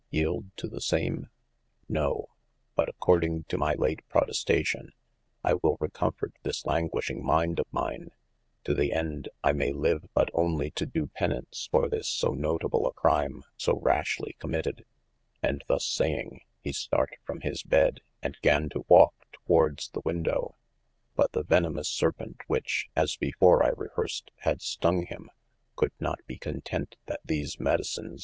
yelde 0.09 0.49
to 0.57 0.67
the 0.67 0.81
same? 0.81 1.29
no, 1.87 2.25
but 2.75 2.89
according 2.89 3.43
to 3.43 3.55
my 3.55 3.75
late 3.75 3.99
protestation, 4.09 4.93
I 5.43 5.53
will 5.53 5.77
recomfort 5.79 6.31
this 6.41 6.65
languishing 6.65 7.23
minde 7.23 7.59
of 7.59 7.67
mine, 7.71 8.09
to 8.63 8.73
the 8.73 8.93
ende 8.93 9.27
I 9.43 9.51
may 9.51 9.71
live 9.71 10.07
but 10.15 10.31
onely 10.33 10.71
to 10.71 10.87
do 10.87 11.05
penaunce 11.05 11.69
for 11.69 11.87
this 11.87 12.07
so 12.09 12.31
notable 12.33 12.87
a 12.87 12.93
cryme 12.93 13.43
so 13.57 13.77
rashly 13.79 14.35
committed: 14.39 14.85
and 15.43 15.63
thus 15.67 15.85
saying, 15.85 16.41
he 16.61 16.73
start 16.73 17.17
from 17.23 17.41
his 17.41 17.61
bed, 17.61 18.01
and 18.23 18.35
gan 18.41 18.69
to 18.69 18.83
walke 18.89 19.27
towardes 19.47 19.89
the 19.91 20.01
window: 20.03 20.55
but 21.15 21.33
the 21.33 21.43
venimous 21.43 21.89
serpent 21.89 22.41
which 22.47 22.87
(as 22.95 23.17
before 23.17 23.63
I 23.63 23.69
rehearsed) 23.69 24.31
had 24.37 24.61
stong 24.63 25.05
him, 25.05 25.29
coulde 25.77 25.91
not 25.99 26.25
be 26.25 26.39
content 26.39 26.95
that 27.05 27.19
these 27.23 27.59
medicines 27.59 27.59
420 27.67 27.83
OF 27.83 28.11
MASTER 28.13 28.15
F. 28.15 28.19